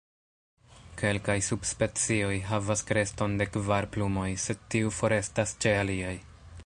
Kelkaj 1.01 1.35
subspecioj 1.47 2.31
havas 2.53 2.83
kreston 2.93 3.37
de 3.43 3.47
kvar 3.57 3.89
plumoj, 3.97 4.27
sed 4.47 4.67
tiu 4.77 4.95
forestas 5.03 5.55
ĉe 5.67 5.77
aliaj. 5.85 6.17